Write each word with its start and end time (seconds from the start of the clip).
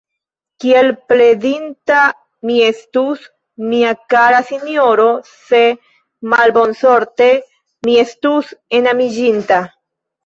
Kiel 0.63 0.87
plendinda 1.09 1.97
mi 2.49 2.55
estus, 2.69 3.27
mia 3.73 3.91
kara 4.13 4.39
sinjoro, 4.49 5.07
se 5.51 5.63
malbonsorte 6.35 7.29
mi 7.89 7.99
estus 8.09 8.53
enamiĝinta! 8.81 9.65